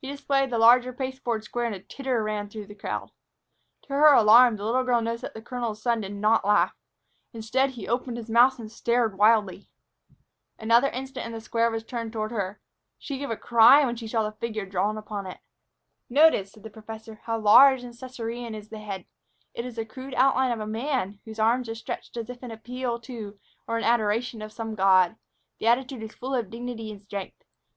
[0.00, 3.10] He displayed the larger pasteboard square and a titter ran through the crowd.
[3.82, 6.76] To her alarm, the little girl noticed that the colonel's son did not laugh.
[7.32, 9.66] Instead, he opened his mouth and stared wildly.
[10.60, 12.60] Another instant and the square was turned toward her.
[13.00, 15.38] She gave a cry when she saw the figure drawn upon it.
[16.08, 19.06] "Notice," said the professor, "how large and Cæsarean is the head.
[19.54, 22.52] It is the crude outline of a man whose arms are outstretched as if in
[22.52, 23.36] appeal to
[23.66, 25.16] or in adoration of some god.
[25.58, 27.42] The attitude is full of dignity and strength.